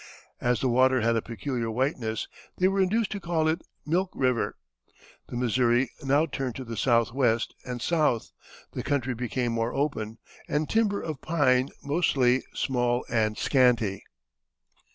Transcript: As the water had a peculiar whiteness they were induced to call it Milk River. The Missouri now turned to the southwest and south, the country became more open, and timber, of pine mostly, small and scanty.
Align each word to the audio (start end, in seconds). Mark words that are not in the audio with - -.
As 0.39 0.61
the 0.61 0.67
water 0.67 1.01
had 1.01 1.15
a 1.15 1.21
peculiar 1.21 1.69
whiteness 1.69 2.27
they 2.57 2.67
were 2.67 2.81
induced 2.81 3.11
to 3.11 3.19
call 3.19 3.47
it 3.47 3.61
Milk 3.85 4.09
River. 4.15 4.57
The 5.29 5.35
Missouri 5.35 5.91
now 6.03 6.25
turned 6.25 6.55
to 6.55 6.63
the 6.63 6.75
southwest 6.75 7.53
and 7.65 7.83
south, 7.83 8.31
the 8.71 8.81
country 8.81 9.13
became 9.13 9.51
more 9.51 9.75
open, 9.75 10.17
and 10.49 10.67
timber, 10.67 11.03
of 11.03 11.21
pine 11.21 11.69
mostly, 11.83 12.41
small 12.55 13.05
and 13.09 13.37
scanty. 13.37 14.03